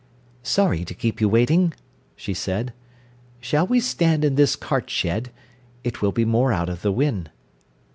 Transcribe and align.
"Sorry 0.41 0.83
to 0.85 0.95
keep 0.95 1.21
you 1.21 1.29
waiting," 1.29 1.73
she 2.15 2.33
said. 2.33 2.73
"Shall 3.39 3.67
we 3.67 3.79
stand 3.79 4.25
in 4.25 4.33
this 4.33 4.55
cart 4.55 4.89
shed 4.89 5.29
it 5.83 6.01
will 6.01 6.11
be 6.11 6.25
more 6.25 6.51
out 6.51 6.69
of 6.69 6.81
the 6.81 6.91
wind." 6.91 7.29